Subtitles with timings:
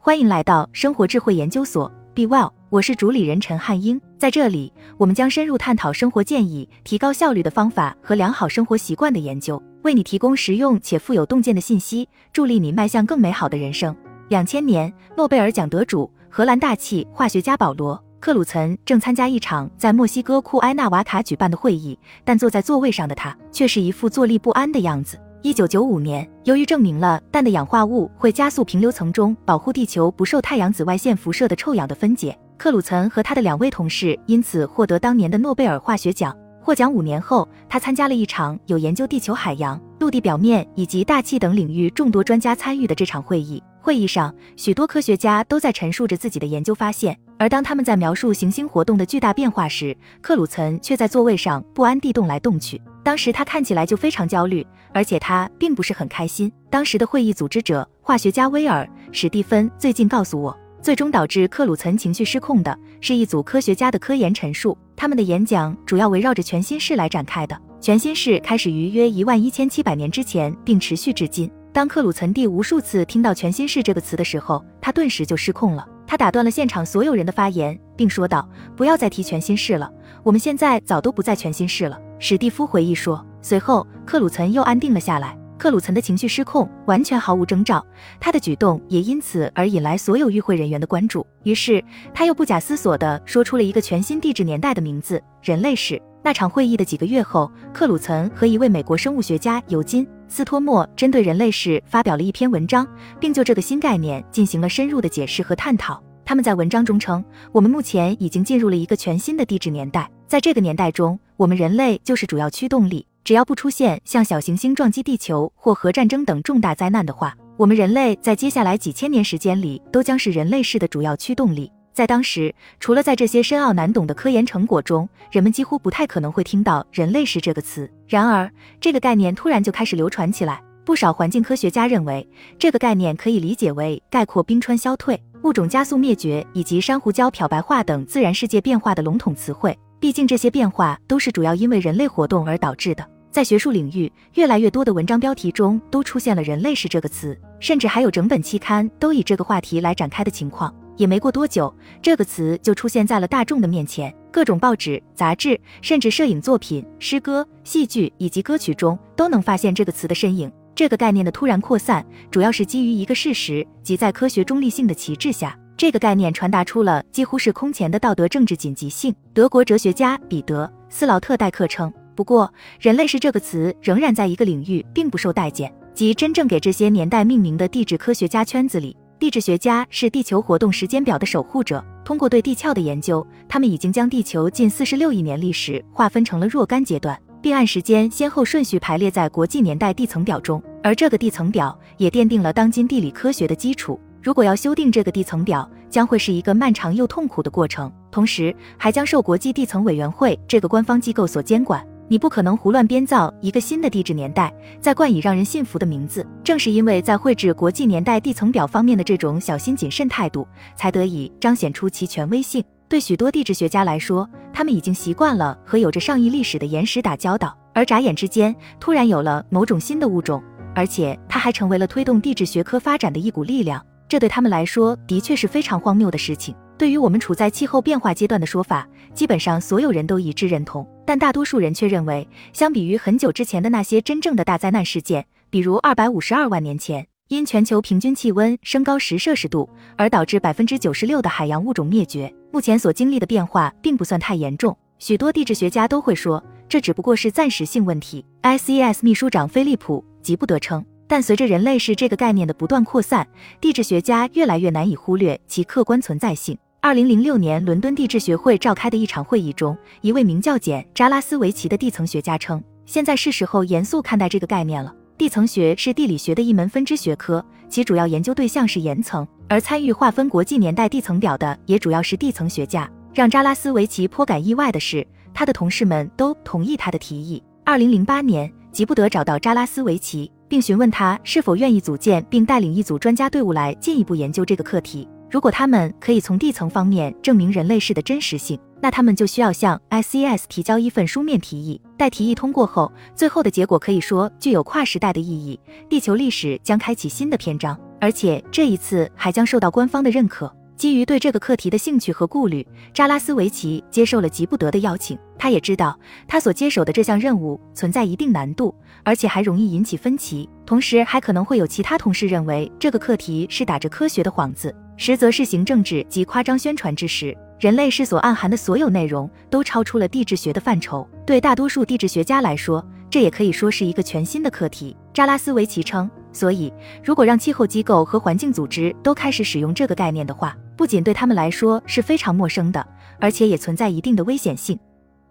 [0.00, 4.00] 欢迎来到生活智慧研究所，Be Well，我是主理人陈汉英。
[4.16, 13.94] 在这里，我们将深入探讨生活建议、提高效率的方法和良好生活习惯的研究，为你提供实用且富有洞见的信息，助力你迈向更美好的人生。
[14.28, 25.18] 两千年诺贝尔奖得主、荷兰大气化学家保罗·克鲁岑正参加一场在墨西哥库埃纳瓦卡举办的会议，但坐在座位上的他却是一副坐立不安的样子。
[25.42, 36.36] 一九九五年，由于证明了氮的氧化物会加速平流层中保护地球不受太阳紫外线辐射的臭氧的分解，克鲁岑和他的两位同事因此获得当年的诺贝尔化学奖。
[36.60, 43.62] 获奖五年后，他参加了一场有研究地球海洋、陆地表面以及大气等领域众多专家参与的这场会议。
[43.80, 52.82] 会议上，许多科学家都在陈述着自己的研究发现，而当他们在描述行星活动的巨大变化时，克鲁岑却在座位上不安地动来动去。
[53.08, 56.52] 当时他看起来就非常焦虑，而且他并不是很开心。
[56.68, 64.76] 当时的会议组织者化学家威尔史蒂芬最近告诉我，最终导致克鲁岑情绪失控的是一组科学家的科研陈述。
[64.94, 67.58] 他们的演讲主要围绕着全新世来展开的。
[67.80, 71.50] 全新世开始于约一万一千七百年之前，并持续至今。
[71.72, 75.88] 当克鲁岑第无数次听到全新世这个词的时候，他顿时就失控了。
[76.06, 79.90] 他打断了现场所有人的发言，并说道：“不要再提全新世了，
[80.22, 85.38] 我们现在早都不在全新世了。”史蒂夫回忆说，随后克鲁岑又安定了下来。
[85.56, 87.84] 克鲁岑的情绪失控完全毫无征兆，
[88.20, 91.26] 他的举动也因此而引来所有与会人员的关注。
[91.42, 91.82] 于是
[92.14, 96.00] 他又不假思索地说出了一个全新地质年代的名字——人类史。
[96.22, 102.86] 那场会议的几个月后，克鲁岑和一位美国生物学家尤金·斯托莫针对人类史发表了一篇文章，
[103.18, 106.00] 并就这个新概念进行了深入的解释和探讨。
[106.28, 113.06] 他们在文章中称，我们目前已经进入了一个全新的地质年代，在这个年代中，我们人类就是主要驱动力。
[113.24, 121.72] 只要不出现像小行星撞击地球或核战争等重大灾难的话，我们人类在接下来几千年时间里都将是人类世的主要驱动力。
[121.94, 127.90] 在当时，除了在这些深奥难懂的科研成果中，人们几乎不太可能会听到“人类史”这个词。
[128.06, 130.62] 然而，这个概念突然就开始流传起来。
[130.84, 132.26] 不少环境科学家认为，
[132.58, 135.22] 这个概念可以理解为概括冰川消退。
[135.42, 143.06] 物种加速灭绝以及珊瑚礁漂白化等自然世界变化的笼统词汇，毕竟这些变化都是主要因为人类活动而导致的。
[143.30, 150.74] 在学术领域，越来越多的文章标题中都出现了“人类史”这个词，甚至还有整本期刊都以这个话题来展开的情况。
[150.96, 151.72] 也没过多久，
[152.02, 160.50] 这个词就出现在了大众的面前，各种报纸、杂志，甚至摄影作品、诗歌、戏剧以及歌曲中都能发现这个词的身影。
[160.78, 169.12] 这个概念的突然扩散，主要是基于一个事实，即在科学中立性的旗帜下，这个概念传达出了几乎是空前的道德政治紧急性。
[169.34, 181.84] 德国哲学家彼得·斯劳特代克称，不过“人类是”这个词仍然在一个领域并不受待见，即真正给这些年代命名的地质科学家圈子里，地质学家是地球活动时间表的守护者。
[182.04, 187.20] 通过对地壳的研究，他们已经将地球近四十六亿年历史划分成了若干阶段。
[187.40, 194.00] 并按时间先后顺序排列在国际年代地层表中，而这个地层表也奠定了当今地理科学的基础。
[194.22, 201.86] 如果要修订这个地层表，将会是一个漫长又痛苦的过程，同时还将受国际地层委员会这个官方机构所监管。
[202.10, 206.26] 你不可能胡乱编造一个新的地质年代，再冠以让人信服的名字。
[206.42, 212.64] 正是因为在绘制国际年代地层表方面的这种小心谨慎态度，才得以彰显出其权威性。
[212.88, 220.42] 对许多地质学家来说，他们已经习惯了和有着上亿历史的岩石打交道，而眨眼之间突然有了某种新的物种，
[220.78, 226.54] 而且它还成为了推动地质学科发展的一股力量，这对他们来说的确是非常荒谬的事情。
[226.78, 237.04] 对于我们处在气候变化阶段的说法，基本上所有人都一致认同，但大多数人却认为，相比于很久之前的那些真正的大灾难事件，比如二百五十二万年前。
[237.26, 244.78] 因全球平均气温升高十摄氏度而导致百分之九十六的海洋物种灭绝，目前所经历的变化并不算太严重。
[245.00, 248.24] 许多地质学家都会说，这只不过是暂时性问题。
[248.42, 253.26] ICES 秘书长菲利普·吉布德称，但随着人类是这个概念的不断扩散，
[253.62, 256.54] 地质学家越来越难以忽略其客观存在性。
[256.82, 264.94] 二零零六年，伦敦地质学会召开的一场会议中，一位名叫简·扎拉斯维奇的地层学家称，现在是时候严肃看待这个概念了。
[265.16, 272.86] 地层学是地理学的一门分支学科，其主要研究对象是岩层，而参与划分国际年代地层表的也主要是地层学家。
[273.14, 277.42] 让扎拉斯维奇颇感意外的是，他的同事们都同意他的提议。
[277.64, 285.08] 二零零八年，吉布德找到扎拉斯维奇，并询问他是否愿意组建并带领一组专家队伍来进一步研究这个课题。
[285.30, 291.80] 如果他们可以从地层方面证明人类世的真实性，那他们就需要向 ICS 提交一份书面提议。
[291.96, 300.50] 待提议通过后，最后的结果可以说具有跨时代的意义，地球历史将开启新的篇章，而且这一次还将受到官方的认可。
[300.78, 302.64] 基于对这个课题的兴趣和顾虑，
[302.94, 305.18] 扎拉斯维奇接受了吉布德的邀请。
[305.36, 305.98] 他也知道
[306.28, 308.72] 他所接手的这项任务存在一定难度，
[309.02, 310.48] 而且还容易引起分歧。
[310.64, 317.36] 同时，还可能会有其他同事认为这个课题是打着科学的幌子，实则是行政治及夸张宣传之时。
[317.58, 321.04] 人类世所暗含的所有内容都超出了地质学的范畴。
[321.26, 324.96] 对大多数地质学家来说，这也可以说是一个全新的课题。
[325.12, 332.86] 扎拉斯维奇称，所以如果让气候机构和环境组织都开始使用这个概念的话，不仅对他们来说是非常陌生的，
[333.18, 334.78] 而且也存在一定的危险性。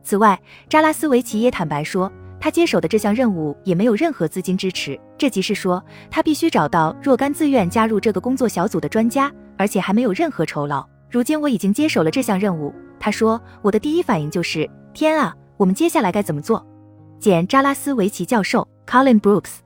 [0.04, 0.38] 此外，
[0.68, 2.12] 扎拉斯维奇也坦白说，
[2.42, 5.82] 他接手的这项任务也没有任何资金支持，这即是说，
[6.12, 10.86] 他必须找到若干自愿加入这个工作小组的专家，而且还没有任何酬劳。
[11.10, 16.68] 如今我已经接手了这项任务，他说，我的第一反应就是天啊，我们接下来该怎么做？
[17.18, 19.60] 简·扎拉斯维奇教授 Colin Brooks，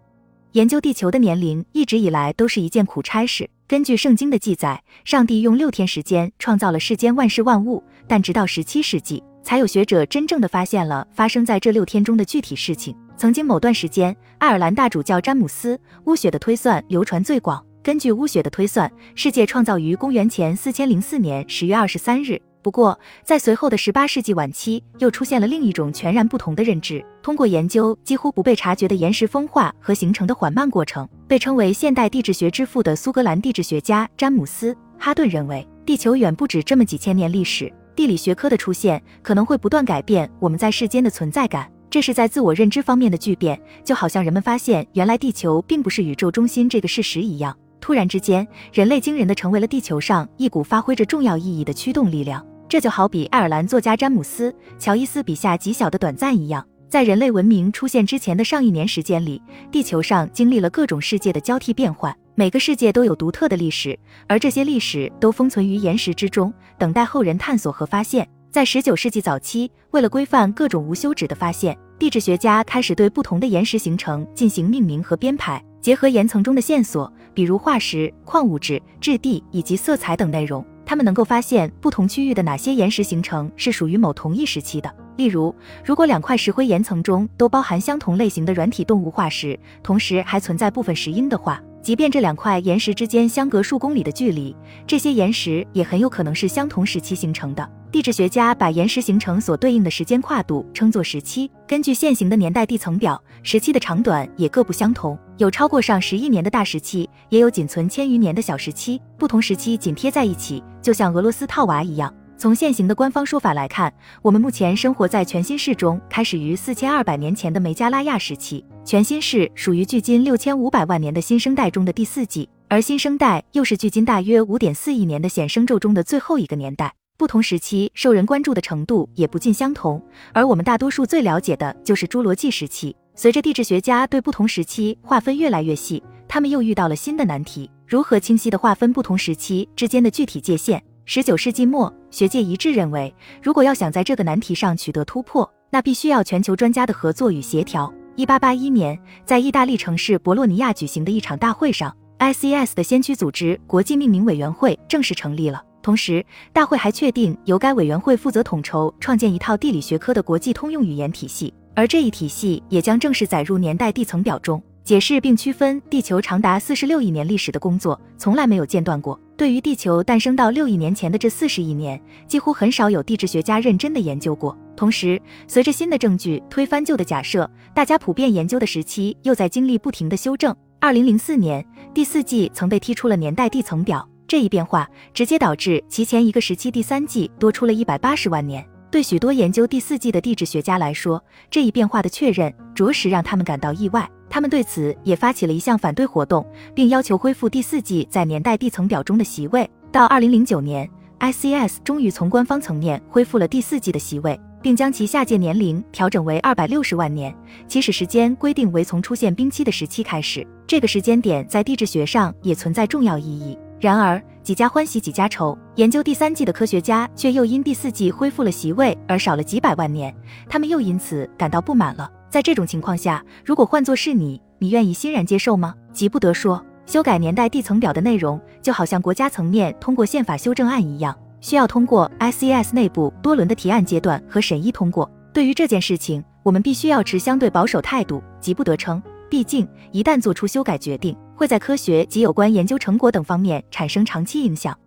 [0.54, 3.50] 研究地球的年龄一直以来都是一件苦差事。
[3.70, 12.94] 根据圣经的记载，上帝用六天时间创造了世间万事万物，但直到十七世纪，才有学者真正的发现了发生在这六天中的具体事情。
[13.16, 17.66] 曾经某段时间，爱尔兰大主教詹姆斯巫雪的推算流传最广。
[17.82, 22.38] 根据巫雪的推算，世界创造于公元前四千零四年十月二十三日。
[22.62, 27.04] 不过，在随后的十八世纪晚期，又出现了另一种全然不同的认知。
[27.24, 37.72] 通过研究几乎不被察觉的岩石风化和形成的缓慢过程，被称为现代地质学之父的苏格兰地质学家詹姆斯·哈顿认为，地球远不止这么几千年历史。
[37.96, 47.58] 地理学科的出现可能会不断改变我们在世间的存在感，这是在自我认知方面的巨变，就好像人们发现原来地球并不是宇宙中心这个事实一样。
[47.82, 52.46] 突然之间，人类惊人的成为了地球上一股发挥着重要意义的驱动力量。
[52.72, 68.26] 这就好比爱尔兰作家詹姆斯·乔伊斯笔下极小的短暂一样，在人类文明出现之前的上亿年时间里，地球上经历了各种世界的交替变换，每个世界都有独特的历史，而这些历史都封存于岩石之中，等待后人探索和发现。
[68.50, 80.66] 在十九世纪早期，为了规范各种无休止的发现，地质学家开始对不同的岩石形成进行命名和编排，结合岩层中的线索，比如化石、矿物质、质地以及色彩等内容。
[80.92, 84.94] 他们能够发现不同区域的哪些岩石形成是属于某同一时期的。
[85.16, 85.56] 例如，
[85.86, 94.54] 如果两块石灰岩层中都包含相同类型的软体动物化石，同时还存在部分石英的话，即便这两块岩石之间相隔数公里的距离，
[94.86, 97.66] 这些岩石也很有可能是相同时期形成的。
[97.90, 101.50] 地质学家把岩石形成所对应的时间跨度称作时期。
[101.66, 105.18] 根据现行的年代地层表，时期的长短也各不相同。
[105.42, 112.14] 有超过上十亿年的大时期，也有仅存千余年的小时期，不同时期紧贴在一起，就像俄罗斯套娃一样。
[112.38, 113.92] 从现行的官方说法来看，
[114.22, 118.64] 我们目前生活在全新世中，开始于四千二百年前的梅加拉亚时期。
[118.86, 126.94] 全新世属于距今六千五百万年的新生代中的第四纪，而新生代又是距今大约五点四亿年的显生宙中的最后一个年代。
[127.18, 130.00] 不同时期受人关注的程度也不尽相同，
[130.34, 132.96] 而我们大多数最了解的就是侏罗纪时期。
[133.14, 140.82] 随着地质学家对不同时期划分越来越细，他们又遇到了新的难题：如何清晰地划分不同时期之间的具体界限？
[141.06, 147.94] 十九世纪末，学界一致认为，如果要想在这个难题上取得突破，那必须要全球专家的合作与协调。
[148.16, 155.62] 一八八一年，在意大利城市博洛尼亚举行的一场大会上，ICS 的先驱组织国际命名委员会正式成立了。
[155.82, 161.54] 同时，大会还确定由该委员会负责统筹创建一套地理学科的国际通用语言体系。
[161.74, 169.20] 而这一体系也将正式载入年代地层表中，解释并区分地球长达四十六亿年历史的工作从来没有间断过。
[169.38, 174.56] 对于地球诞生到六亿年前的这四十亿年，几乎很少有地质学家认真的研究过。
[174.76, 180.56] 同时，随着新的证据推翻旧的假设，大家普遍研究的时期又在经历不停的修正。
[180.80, 188.64] 二零零四年，第四纪曾被踢出了年代地层表，这一变化直接导致其前一个时期第三纪多出了一百八十万年。
[188.92, 194.08] 对许多研究第四纪的地质学家来说，这一变化的确认着实让他们感到意外。
[194.30, 196.46] 他们对此也发起了一项反对活动，
[196.76, 199.70] 并要求恢复第四纪在年代地层表中的席位。
[199.94, 200.90] 到二零零九年
[201.22, 207.34] ，ICS 终于从官方层面恢复了第四纪的席位，并将其下界年龄调整为二百六十万年，
[207.70, 210.46] 起始时间规定为从出现冰期的时期开始。
[210.68, 213.58] 这个时间点在地质学上也存在重要意义。
[213.82, 220.16] 然而，几家欢喜几家愁，研究第三季的科学家却又因第四季恢复了席位而少了几百万年，
[220.48, 222.08] 他们又因此感到不满了。
[222.30, 225.74] 在这种情况下，如果换作是你，你愿意欣然接受吗？
[225.92, 235.10] 急不得说，修改年代地层表的内容，就好像国家层面通过宪法修正案一样，需要通过 SES 内部多轮的提案阶段和审议通过。
[235.34, 239.02] 对于这件事情，我们必须要持相对保守态度，急不得称。
[239.28, 244.78] 毕竟，一旦做出修改决定，会在科学及有关研究成果等方面产生长期影响。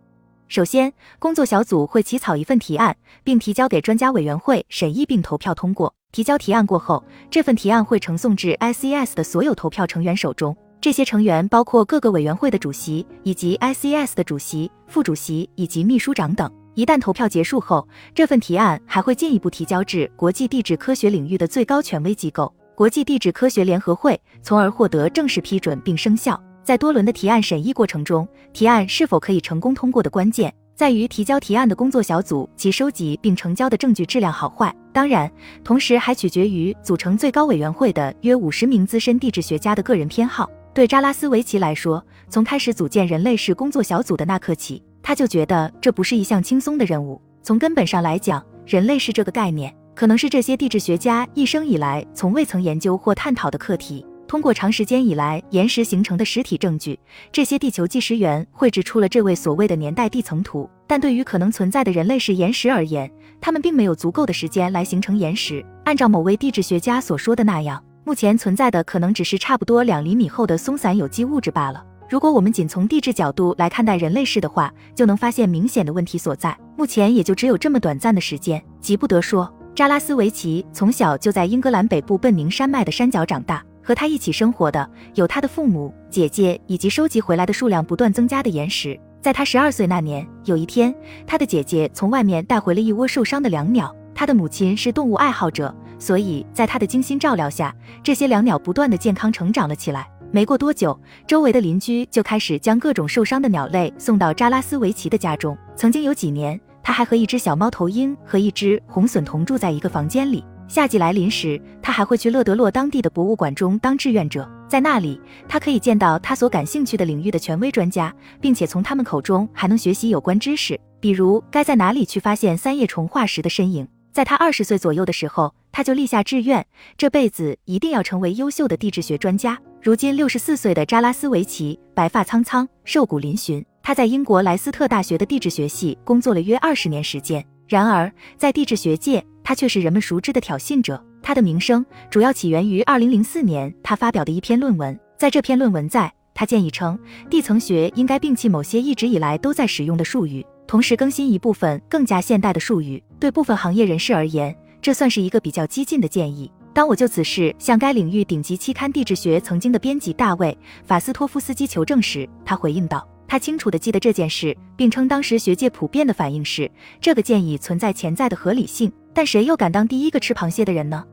[0.47, 5.93] 首先，工作小组会起草一份提案，并提交给专家委员会审议并投票通过。
[6.13, 10.57] 提交提案过后，这份提案会呈送至 ICS 的所有投票成员手中。
[10.81, 16.49] 这些成员包括各个委员会的主席，以及 ICS 的主席、副主席以及秘书长等。
[16.75, 17.85] 一旦投票结束后，
[18.15, 26.41] 这份提案还会进一步提交至国际地质科学领域的最高权威机构——国际地质科学联合会，从而获得正式批准并生效。
[26.65, 34.75] 在多轮的提案审议过程中，提案是否可以成功通过的关键，在于提交提案的工作小组及收集并成交的证据质量好坏。
[34.93, 35.31] 当然，
[35.63, 40.51] 同时还取决于组成最高委员会的约五十名资深地质学家的个人偏好。
[40.73, 47.23] 对扎拉斯维奇来说，从开始组建人类世工作小组的那刻起，他就觉得这不是一项轻松的任务。
[47.41, 54.05] 从根本上来讲，人类世这个概念可能是这些地质学家一生以来从未曾研究或探讨的课题。
[54.27, 56.99] 通过长时间以来岩石形成的实体证据，
[57.31, 60.69] 这些地球纪实员绘制出了这位所谓的年代地层图。
[60.87, 63.11] 但对于可能存在的人类式岩石而言，
[63.41, 65.65] 他们并没有足够的时间来形成岩石。
[65.85, 67.83] 按照某位地质学家所说的那样。
[68.07, 71.83] 目前存在的可能只是差不多两厘米厚的松散有机物质罢了。
[72.07, 76.55] 如果我们仅从地质角度来看待人类世的话，就能发现明显的问题所在。
[76.77, 79.51] 目前也就只有这么短暂的时间，急不得说。
[79.75, 88.97] 扎拉斯维奇从小就在英格兰北部笨宁山脉的山脚长大，和他一起生活的有他的父母、姐姐以及收集回来的数量不断增加的岩石。
[89.21, 90.95] 在他十二岁那年，有一天，
[91.27, 93.93] 他的姐姐从外面带回了一窝受伤的椋鸟。
[94.15, 95.75] 他的母亲是动物爱好者。
[95.99, 100.09] 所以在他的精心照料下，这些两鸟不断的健康成长了起来。
[100.31, 105.57] 没过多久，周围的邻居就开始将各种受伤的鸟类送到扎拉斯维奇的家中。
[105.77, 110.45] 曾经有几年，他还和一只小猫头鹰和一只红隼同住在一个房间里。
[110.69, 123.87] 夏季来临时，他还会去勒德洛当地的博物馆中当志愿者，在那里，他可以见到他所感兴趣的领域的权威专家，并且从他们口中还能学习有关知识，比如该在哪里去发现三叶虫化石的身影。
[124.13, 126.65] 在他二十岁左右的时候，他就立下志愿，
[126.97, 129.59] 这辈子一定要成为优秀的地质学专家。
[129.83, 133.65] 如今六十四岁的扎拉斯维奇，白发苍苍，瘦骨嶙峋。
[133.87, 137.45] 他在英国莱斯特大学的地质学系工作了约二十年时间。
[137.69, 141.05] 然而，在地质学界，他却是人们熟知的挑衅者。
[141.23, 144.99] 他的名声主要起源于二零零四年他发表的一篇论文。
[145.19, 146.99] 在这篇论文在，他建议称，
[147.29, 150.43] 地层学应该摒弃某些一直以来都在使用的术语。
[150.67, 156.51] 同时更新一部分更加现代的术语，对部分行业人士而言，这算是一个比较激进的建议。
[156.73, 168.93] 当我就此事向该领域顶级期刊《地质学》曾经的编辑大卫·法斯托夫斯基求证时，他回应道：“他清楚地记得这件事，并称当时学界普遍的反应是，这个建议存在潜在的合理性。
[169.13, 171.05] 但谁又敢当第一个吃螃蟹的人呢？”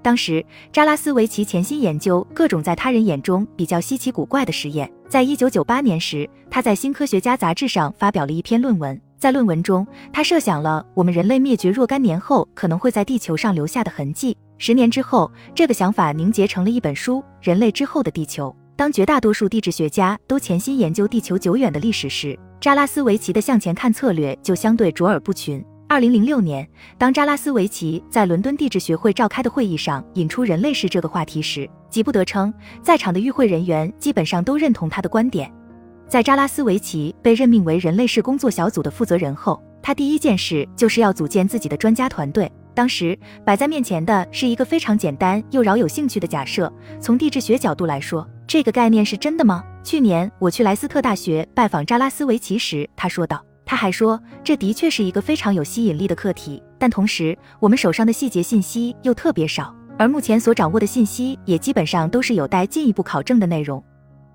[0.00, 4.88] 当时，扎拉斯维奇潜心研究各种在他人眼中比较稀奇古怪的实验。
[5.08, 9.00] 在一九九八年时，他在《新科学家》杂志上发表了一篇论文。
[9.18, 14.36] 在论文中，他设想了我们人类灭绝若干年后可能会在地球上留下的痕迹。
[14.58, 18.54] 十年之后，这个想法凝结成了一本书《人类之后的地球》。
[18.76, 25.64] 当绝大多数地质学家都潜心研究地球久远的历史时，扎拉斯维奇的向前看策略就相对卓尔不群。
[25.88, 32.52] 二零零六年，当扎拉斯维奇在伦敦地质学会召开的会议上引出人类世这个话题时，吉布德称，
[32.82, 35.52] 在场的与会人员基本上都认同他的观点。
[36.08, 42.50] 在扎拉斯维奇被任命为人类世工作小组的负责人后，他第一件事就是要组建自己的专家团队。
[42.74, 49.64] 当时摆在面前的是一个非常简单又饶有兴趣的假设：从地质学角度来说，这个概念是真的吗？
[49.82, 53.42] 去年我去莱斯特大学拜访扎拉斯维奇时，他说道。
[53.66, 63.82] 他还说，这的确是一个非常有吸引力的课题，但同时我们手上的细节信息又特别少，而目前所掌握的信息也基本上都是有待进一步考证的内容。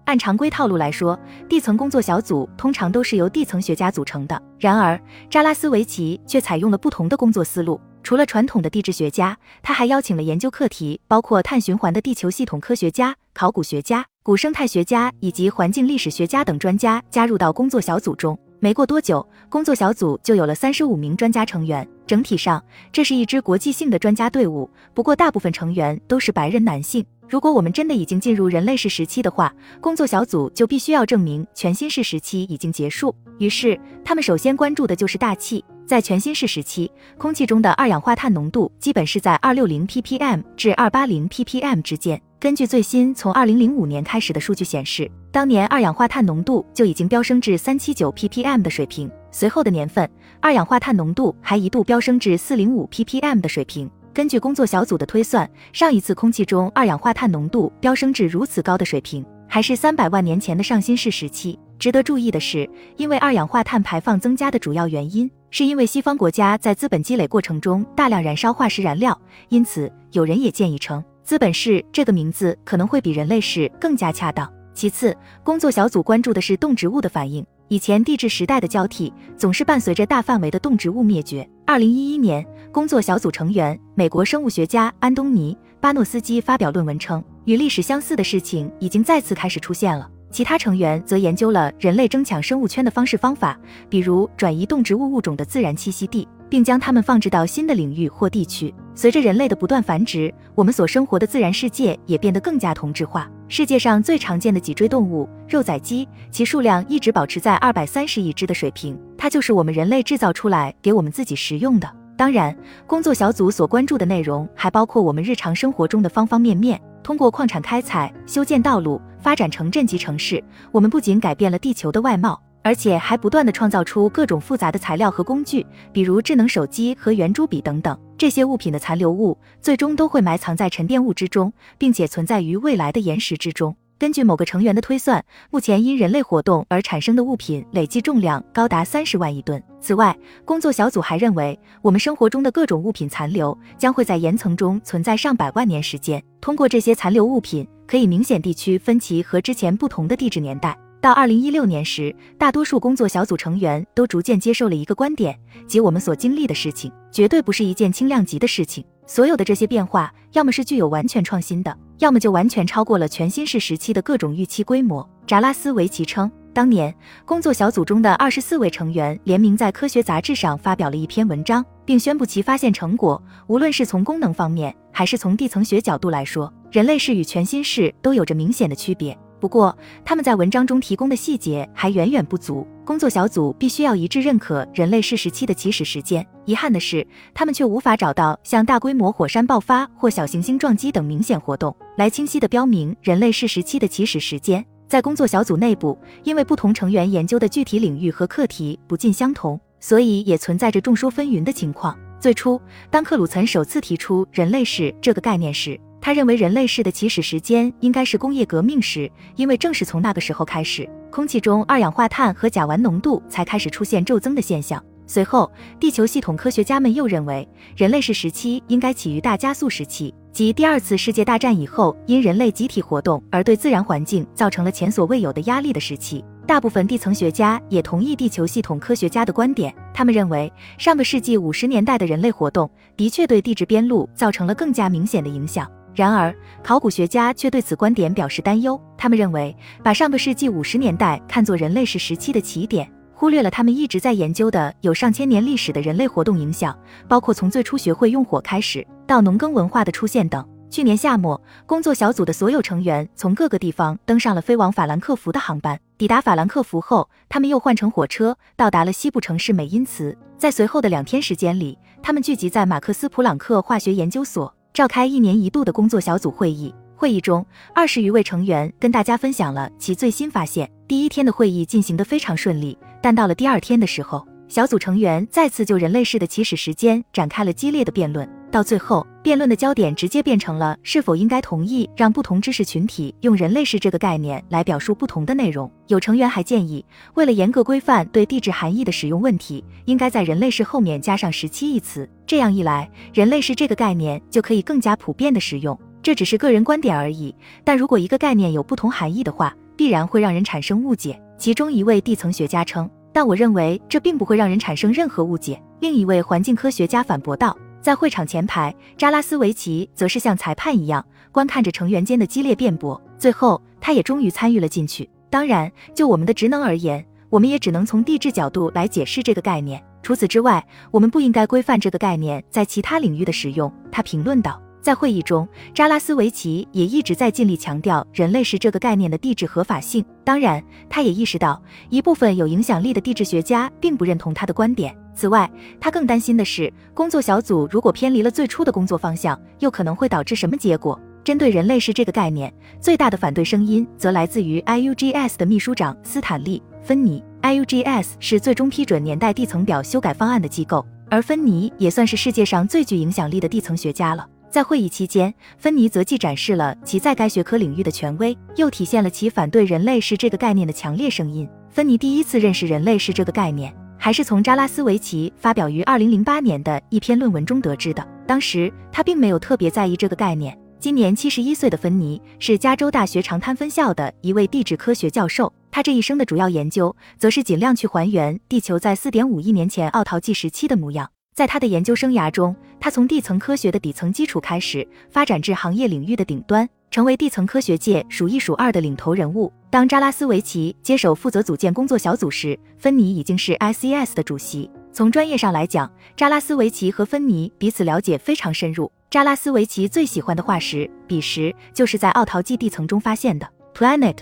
[0.09, 4.99] 按常规套路来说，地层工作小组通常都是由地层学家组成的，然而
[5.29, 7.79] 扎拉斯维奇却采用了不同的工作思路。
[8.01, 18.35] 除了传统的地质学家，他还邀请了研究课题包括碳循环的地球系统科学家、考古学家、古生态学家以及环境历史学家等专家加入到工作小组中。
[18.59, 21.87] 没过多久，工作小组就有了三十五名专家成员。
[22.07, 24.67] 整体上，这是一支国际性的专家队伍。
[24.95, 27.05] 不过，大部分成员都是白人男性。
[27.29, 33.13] 如果我们真的已经进入人类世时期的话，工作小组就必须要证明全新世时期已经结束。
[33.37, 35.63] 于是，他们首先关注的就是大气。
[35.85, 42.19] 在全新世时期，空气中的二氧化碳浓度基本是在二六零 ppm 至二八零 ppm 之间。
[42.39, 49.09] 根据最新从二零零五年开始的数据显示，当年二氧化碳浓度就已经飙升至三七九 ppm 的水平。
[49.29, 50.09] 随后的年份，
[50.39, 53.89] 二氧化碳浓度还一度飙升至四零五 ppm 的水平。
[54.13, 61.57] 根据工作小组的推算，上一次空气中二氧化碳浓度飙升至如此高的水平，还是三百万年前的上新世时期。
[61.77, 74.51] 值得注意的是，因为二氧化碳排放增加的主要原因，是因为西方国家在资本积累过程中大量燃烧化石燃料，因此有人也建议称，资本式这个名字可能会比人类式更加恰当。
[74.73, 77.45] 其次，工作小组关注的是动植物的反应。
[77.69, 81.47] 以前地质时代的交替总是伴随着大范围的动植物灭绝。
[81.69, 90.09] 二零一一年，工作小组成员美国生物学家安东尼·巴诺斯基发表论文称，与历史相似的事情已经再次开始出现了。
[90.31, 93.55] 其他成员则研究了人类争抢生物圈的方式方法，
[93.87, 98.73] 比如转移动植物物种的自然栖息地，并将它们放置到新的领域或地区。
[98.95, 103.29] 随着人类的不断繁殖，我们所生活的自然世界也变得更加同质化。
[103.47, 108.99] 世界上最常见的脊椎动物肉仔鸡，其数量一直保持在二百三十亿只的水平。
[109.17, 111.89] 它就是我们人类制造出来给我们自己食用的。
[112.17, 116.79] 当然，工作小组所关注的内容还包括我们日常生活中的方方面面。
[117.01, 122.39] 通过矿产开采、修建道路、发展城镇及城市，我们不仅改变了地球的外貌，
[122.69, 127.99] 而且还不断的创造出各种复杂的材料和工具，比如智能手机和圆珠笔等等。
[128.15, 133.75] 这些物品的残留物最终都会埋藏在沉淀物之中，并且存在于未来的岩石之中。
[133.97, 139.59] 根据某个成员的推算，目前因人类活动而产生的物品累计重量高达三十万亿吨。
[139.81, 146.23] 此外，工作小组还认为，我们生活中的各种物品残留将会在岩层中存在上百万年时间。
[146.39, 150.77] 通过这些残留物品，可以明显地区分其和之前不同的地质年代。
[151.01, 158.83] 到二零一六年时，大多数工作小组成员都逐渐接受了一个观点，即我们所经历的事情绝对不是一件轻量级的事情。
[159.07, 165.07] 所有的这些变化，要么是具有完全创新的，要么就完全超过了全新世时期的各种预期规模。
[165.25, 173.21] 扎拉斯维奇称，当年工作小组中的二十四位成员联名在科学杂志上发表了一篇文章，并宣布其发现成果。
[173.47, 179.17] 无论是从功能方面，还是从地层学角度来说，人类世与全新世都有着明显的区别。
[179.39, 182.67] 不过，他们在文章中提供的细节还远远不足。
[182.85, 186.25] 工作小组必须要一致认可人类世时期的起始时间。
[186.45, 194.65] 遗憾的是，他们却无法找到像大规模火山爆发或小行星撞击等明显活动来清晰地标明人类世时期的起始时间。
[194.87, 201.95] 在工作小组内部，因为不同成员研究的具体领域和课题不尽相同，所以也存在着众说纷纭的情况。
[202.19, 214.83] 最初，当克鲁岑首次提出人类世这个概念时，他认为人类世的起始时间应该是工业革命时，因为正是从那个时候开始，空气中二氧化碳和甲烷浓度才开始出现骤增的现象。
[215.05, 226.23] 随后，地球系统科学家们又认为，人类世时期应该起于大加速时期，即第二次世界大战以后，因人类集体活动而对自然环境造成了前所未有的压力的时期。
[226.45, 235.69] 大部分地层学家也同意地球系统科学家的观点，他们认为上个世纪五十年代的人类活动的确对地质边路造成了更加明显的影响。
[235.99, 236.33] 然而，
[236.63, 238.79] 考古学家却对此观点表示担忧。
[238.97, 246.73] 他们认为，把上个世纪五十年代看作人类史时期的起点，忽略了他们一直在研究的有上千年历史的人类活动影响，
[247.09, 250.47] 包括从最初学会用火开始，到农耕文化的出现等。
[250.69, 255.77] 去年夏末，工作小组的所有成员从各个地方登上了飞往法兰克福的航班。
[255.97, 260.17] 抵达法兰克福后，他们又换乘火车到达了西部城市美因茨。
[260.37, 266.73] 在随后的两天时间里，他们聚集在马克思普朗克化学研究所，召开一年一度的工作小组会议。
[266.95, 270.69] 会议中，二十余位成员跟大家分享了其最新发现。
[270.87, 278.29] 第一天的会议进行得非常顺利，但到了第二天的时候，小组成员再次就人类世的起始时间展开了激烈的辩论。
[278.49, 285.71] 到最后，辩论的焦点直接变成了是否应该同意让不同知识群体用“人类世”这个概念来表述不同的内容。
[285.87, 286.83] 有成员还建议，
[287.13, 292.09] 为了严格规范对地质含义的使用问题，应该在“人类世”后面加上“十七”一词。
[292.25, 295.79] 这样一来，“人类世”这个概念就可以更加普遍的使用。
[296.01, 301.21] 这只是个人观点而已，但如果一个概念有不同含义的话，必然会让人产生误解。
[301.37, 307.55] 其中一位地层学家称：“但我认为这并不会让人产生任何误解。”另一位环境科学家反驳道。
[307.81, 313.01] 在会场前排，扎拉斯维奇则是像裁判一样观看着成员间的激烈辩驳。
[313.17, 315.09] 最后，他也终于参与了进去。
[315.29, 319.83] 当然，就我们的职能而言，我们也只能从地质角度来解释这个概念。
[320.01, 323.71] 除此之外，我们不应该规范这个概念在其他领域的使用。
[323.91, 324.61] 他评论道。
[324.81, 330.03] 在会议中，扎拉斯维奇也一直在尽力强调人类是这个概念的地质合法性。
[330.23, 334.97] 当然，他也意识到一部分有影响力的地质学家并不认同他的观点。
[335.19, 335.51] 此外，
[335.81, 340.97] 他更担心的是，工作小组如果偏离了最初的工作方向，又可能会导致什么结果？
[341.25, 354.25] 针对人类是这个概念，最大的反对声音则来自于 IUGS 的秘书长斯坦利·芬尼 IUGS 是最终批准年代地层表修改方案的机构，而芬尼也算是世界上最具影响力的地层学家了。
[354.49, 361.47] 在会议期间，芬尼则既展示了其在该学科领域的权威，又体现了其反对人类是这个概念的强烈声音。
[361.69, 368.07] 芬尼第一次认识人类是这个概念，还是从扎拉斯维奇发表于2008年的一篇论文中得知的。
[368.25, 370.57] 当时他并没有特别在意这个概念。
[370.79, 381.11] 今年七十一岁的芬尼是加州大学长滩分校的一位地质科学教授，他这一生的主要研究则是尽量去还原地球在四点五亿年前奥陶纪时期的模样。
[381.35, 389.51] 在他的研究生涯中，他从地层科学的底层基础开始，发展至行业领域的顶端，成为地层科学界数一数二的领头人物。
[389.71, 394.67] 当扎拉斯维奇接手负责组建工作小组时，芬尼已经是 ICS 的主席。
[394.91, 398.91] 从专业上来讲，扎拉斯维奇和芬尼彼此了解非常深入。
[399.11, 404.17] 扎拉斯维奇最喜欢的化石彼石，就是在奥陶纪地层中发现的 Planet。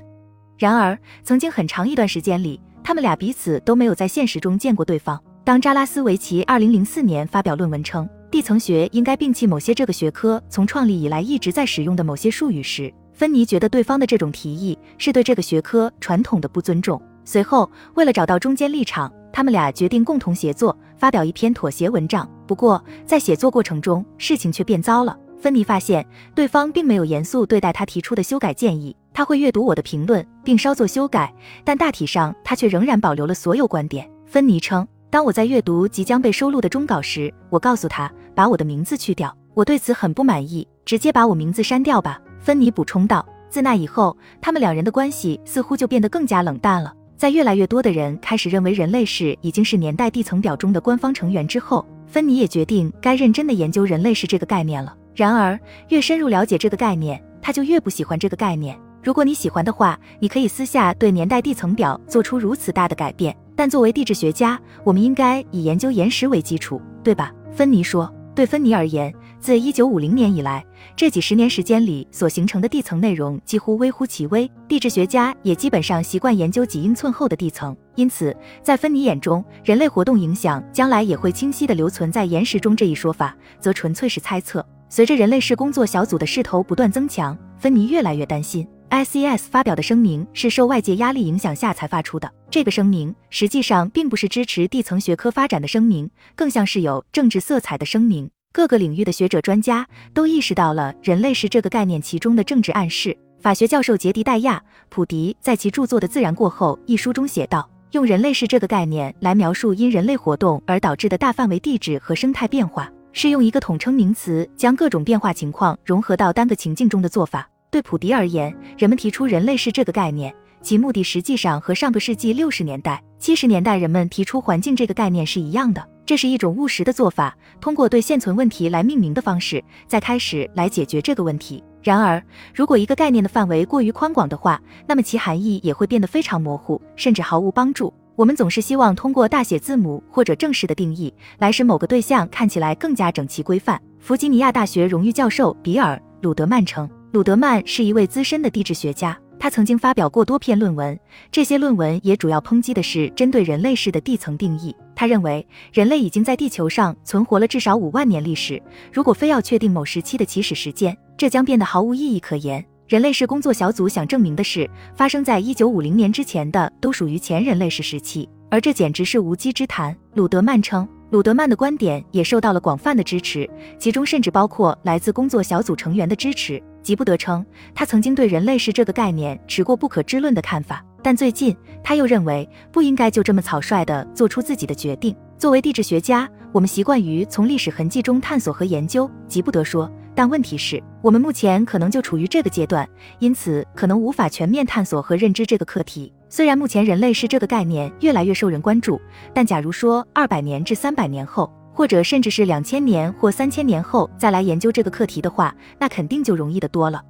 [0.57, 5.21] 然而，曾经很长一段时间里，他们俩彼此都没有在现实中见过对方。
[5.45, 17.01] 当扎拉斯维奇2004年发表论文称地层学应该摒弃某些这个学科从创立以来一直在使用的某些术语时，芬妮觉得对方的这种提议是对这个学科传统的不尊重。
[17.25, 22.29] 随后，为了找到中间立场，他们俩决定共同协作，发表一篇妥协文章。
[22.45, 25.17] 不过，在写作过程中，事情却变糟了。
[25.39, 34.07] 芬妮发现对方并没有严肃对待他提出的修改建议，他会阅读我的评论并稍作修改，但大体上他却仍然保留了所有观点。
[34.27, 39.35] 芬妮称，当我在阅读即将被收录的终稿时，我告诉他把我的名字去掉。
[39.55, 42.21] 我对此很不满意，直接把我名字删掉吧。
[42.47, 43.27] 芬尼补充道。
[43.49, 46.93] 自那以后，他们两人的关系似乎就变得更加冷淡了。
[47.17, 54.95] 在越来越多的人开始认为人类史已经是年代地层表中的官方成员之后，芬尼也决定该认真的研究人类史这个概念了。
[55.13, 58.79] 然而，越深入了解这个概念，他就越不喜欢这个概念。
[59.03, 63.35] 如果你喜欢的话，你可以私下对年代地层表做出如此大的改变。
[63.57, 67.29] 但作为地质学家，我们应该以研究岩石为基础，对吧？
[67.51, 68.09] 芬尼说。
[68.33, 74.49] 对芬尼而言，自一九五零年以来，这几十年时间里所形成的地层内容几乎微乎其微。
[74.67, 84.65] 地质学家也基本上习惯研究几英寸厚的地层，因此，在芬尼眼中，人类活动影响将来也会清晰地留存在岩石中这一说法，则纯粹是猜测。
[84.89, 88.67] 随着人类世工作小组的势头不断增强，芬尼越来越担心。
[88.89, 92.31] ICS 发表的声明是受外界压力影响下才发出的。
[92.49, 98.29] 这个声明实际上并不是支持地层学科发展的声明，更像是有政治色彩的声明。
[98.51, 103.15] 各个领域的学者专家都意识到了人类是这个概念其中的政治暗示。
[103.39, 120.33] 法学教授杰迪戴亚普迪在其著作的《自然过后》一书中写道：“用人类是这个概念来描述因人类活动而导致的大范围地质和生态变化，是用一个统称名词将各种变化情况融合到单个情境中的做法。”对普迪而言，人们提出人类是这个概念，
[120.67, 125.81] 其目的实际上和上个世纪六十年代、七十年代人们提出环境这个概念是一样的。
[126.05, 131.63] 这是一种务实的做法，通过对现存问题来命名的方式，再开始来解决这个问题。
[131.81, 132.21] 然而，
[132.53, 137.93] 如果一个概念的范围过于宽广的话，那么其含义也会变得非常模糊，甚至毫无帮助。
[138.17, 143.81] 我们总是希望通过大写字母或者正式的定义，来使某个对象看起来更加整齐规范。
[143.99, 146.89] 弗吉尼亚大学荣誉教授比尔·鲁德曼称。
[147.13, 150.99] 鲁德曼是一位资深的地质学家，他曾经发表过多篇论文，
[151.31, 154.75] 这些论文也主要抨击的是针对人类世的地层定义。
[154.95, 162.65] 他认为，人类已经在地球上存活了至少五万年历史，如果非要确定某时期的起始时间，这将变得毫无意义可言。
[162.87, 169.95] 人类世工作小组想证明的是，发生在一九五零年之前的都属于前人类世时期，而这简直是无稽之谈。
[170.13, 170.87] 鲁德曼称。
[171.09, 176.61] 鲁德曼的观点也受到了广泛的支持，其中甚至包括来自工作小组成员的支持。
[176.83, 185.15] 吉布德称，他曾经对人类是这个概念持过不可知论的看法，但最近他又认为不应该就这么草率地做出自己的决定。
[185.37, 189.89] 作为地质学家，我们习惯于从历史痕迹中探索和研究，吉布德说。
[190.13, 192.87] 但问题是，我们目前可能就处于这个阶段，
[193.19, 196.11] 因此可能无法全面探索和认知这个课题。
[196.29, 198.99] 虽然目前人类是这个概念越来越受人关注，
[199.33, 207.01] 但假如说二百年至三百年后，或者甚至是两千年或三千年后再来研究这个课题的话，那肯定就容易的多了。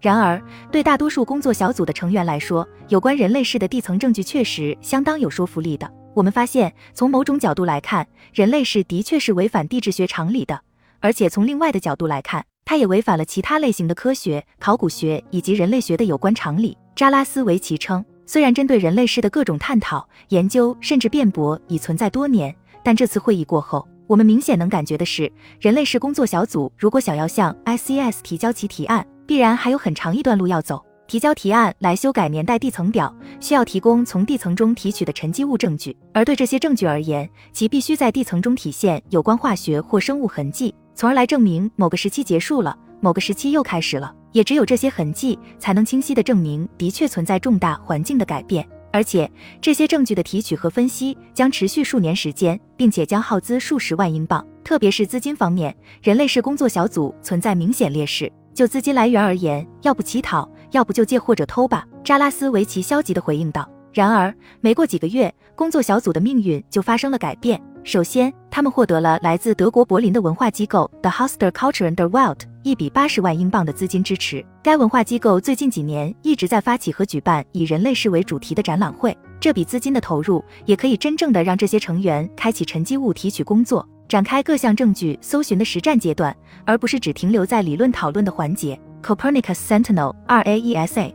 [0.00, 5.90] 然而，对大多数工作小组的成员来说，有关人类世的地层证据确实相当有说服力的。
[6.14, 10.60] 我们发现，从某种角度来看，人类世的确是违反地质学常理的。
[11.00, 16.76] 而且从另外的角度来看，它也违反了其他类型的科学、考古学以及人类学的有关常理。
[16.94, 30.84] 扎拉斯维奇称，虽然针对人类世的各种探讨、研究甚至辩驳已存在多年，但这次会议过后，我们明显能感觉的是，人类世工作小组如果想要向 ICS 提交其提案，必然还有很长一段路要走。
[31.06, 33.10] 提交提案来修改年代地层表，
[33.40, 35.96] 需要提供从地层中提取的沉积物证据。
[36.12, 44.14] 而对这些证据而言，其必须在地层中体现有关化学或生物痕迹，从而来证明某个时期结束了，某个时期又开始了。
[44.32, 48.66] 也只有这些痕迹，才能清晰地证明的确存在重大环境的改变。
[48.92, 49.30] 而且，
[49.60, 54.44] 这些证据的提取和分析将持续数年时间，并且将耗资数十万英镑。
[54.62, 58.30] 特别是资金方面，人类世工作小组存在明显劣势。
[58.54, 61.86] 就资金来源而言，要不乞讨，要不就借或者偷吧。
[62.04, 63.68] 扎拉斯维奇消极地回应道。
[63.92, 67.60] 然而，没过几个月，工作小组的命运就发生了改变。
[67.84, 74.44] 首先，他们获得了来自德国柏林的文化机构 The Haus der Kultur der Welt 一笔八十万英镑的资金支持。
[74.62, 79.16] 该文化机构最近几年一直在发起和举办以人类世为主题的展览会。
[79.40, 83.86] 这笔资金的投入，也可以真正的让这些成员开启沉积物提取工作。
[84.08, 86.34] 展开各项证据搜寻的实战阶段，
[86.64, 88.80] 而不是只停留在理论讨论的环节。
[89.02, 91.12] Copernicus Sentinel 二 AESA。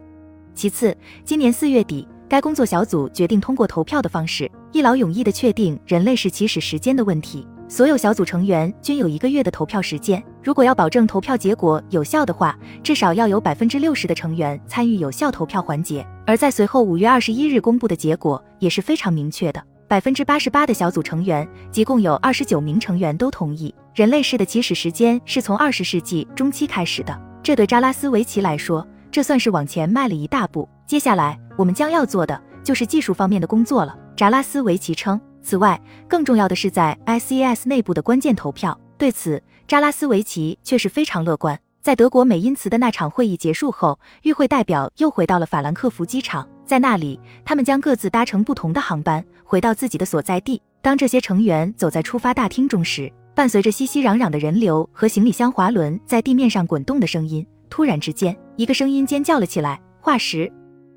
[0.53, 7.47] 其次，今年四月底，该工作小组决定通过投票的方式，一劳永逸地确定人类是起始时间的问题。
[7.67, 10.19] 所有小组成员均有一个月的投票时间。
[10.41, 16.03] 如果要保证投票结果有效的话，至少要有百分之六十的成员参与有效投票环节。
[16.25, 19.63] 而在随后五月二十一日公布的结果也是非常明确的。
[19.87, 27.15] 百分之八十八的小组成员，即共有二十九名成员都同意，人类世的起始时间是从二十世纪中期开始的。
[27.43, 30.67] 这对扎拉斯维奇来说，这算是往前迈了一大步。
[30.93, 33.97] 接下来我们将要做的就是技术方面的工作了。
[34.15, 35.19] 扎拉斯维奇称。
[35.41, 38.79] 此外，更重要的是在 ICS 内部的关键投票。
[38.95, 41.59] 对此，扎拉斯维奇却是非常乐观。
[41.81, 46.47] 在德国美因茨的那场会议结束后，与会代表又回到了法兰克福机场。
[46.63, 50.61] 在那里，他们将各自搭乘不同的航班回到自己的所在地。
[50.83, 60.53] 当这些成员走在出发大厅中时，伴随着熙熙攘攘的人流和行李箱滑轮在地面上滚动的声音，突然之间，一个声音尖叫了起来：“化石！”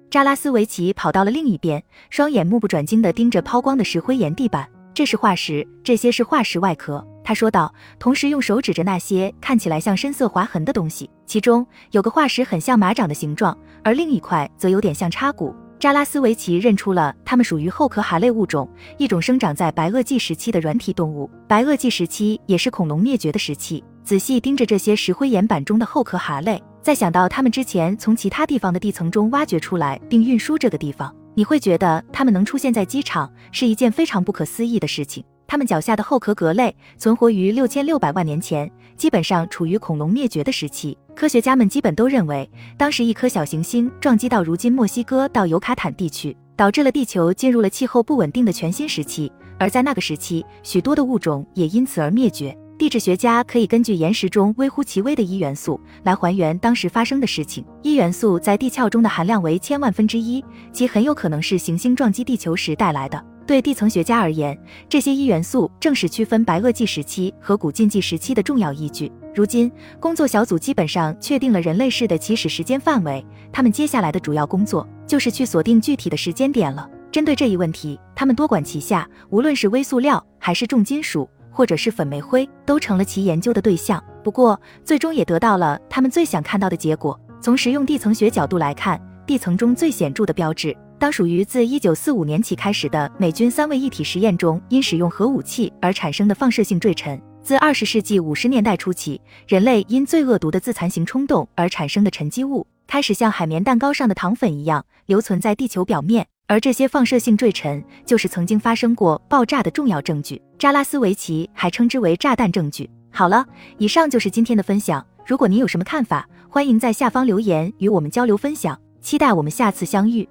[0.08, 4.66] 扎拉斯维奇跑到了另一边，双眼目不转睛地盯着抛光的石灰岩地板。
[4.94, 7.04] 这是化石，这些是化石外壳。
[7.24, 15.54] 他说道，同时用手指着那些看起来像深色划痕的东西，其中有个化石很像马掌的形状，而另一块则有点像叉骨。
[15.78, 18.66] 扎拉斯维奇认出了它们属于后壳蛤类物种，
[18.96, 21.28] 一种生长在白垩纪时期的软体动物。
[21.48, 23.82] 白垩纪时期也是恐龙灭绝的时期。
[24.02, 35.24] 仔细盯着这些石灰岩板中的后壳蛤类，再想到他们之前从其他地方的地层中挖掘出来并运输这个地方，你会觉得他们能出现在机场是一件非常不可思议的事情。
[35.48, 40.96] 他们脚下的后壳蛤类存活于六千六百万年前，基本上处于恐龙灭绝的时期。
[41.12, 49.32] 科学家们基本都认为，当时一颗小行星撞击到如今墨西哥到尤卡坦地区，导致了地球进入了气候不稳定的全新时期。
[49.58, 52.56] 而在那个时期，许多的物种也因此而灭绝。
[52.78, 57.64] 地质学家可以根据岩石中微乎其微的一元素来还原当时发生的事情。
[57.82, 63.24] 一元素在地壳中的含量为千万分之一，其很有可能是行星撞击地球时带来的。
[63.46, 64.58] 对地层学家而言，
[64.90, 69.10] 这些一元素正是区分白垩纪时期和古近纪时期的重要依据。
[69.34, 76.86] 如今，工作小组基本上确定了人类世的起始时间范围，他们接下来的主要工作就是去锁定具体的时间点了。
[77.12, 84.02] 针对这一问题，他们多管齐下，无论是微塑料还是重金属，或者是粉煤灰，都成了其研究的对象。
[84.22, 87.18] 不过，最终也得到了他们最想看到的结果。
[87.40, 90.76] 从实用地层学角度来看，地层中最显著的标志。
[90.98, 106.26] 当属于自一九四五年起开始的美军三位一体实验中因使用核武器而产生的放射性坠尘；自二十世纪五十年代初起，人类因最恶毒的自残型冲动而产生的沉积物，开始像海绵蛋糕上的糖粉一样留存在地球表面。
[106.48, 110.40] 而这些放射性坠尘就是曾经发生过爆炸的重要证据。
[110.58, 112.88] 扎拉斯维奇还称之为炸弹证据。
[113.10, 113.44] 好了，
[113.78, 115.04] 以上就是今天的分享。
[115.26, 118.78] 如果您有什么看法，欢迎在下方留言与我们交流分享。
[119.00, 120.28] 期待我们下次相遇。